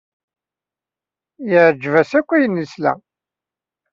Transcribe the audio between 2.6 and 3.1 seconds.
yesla.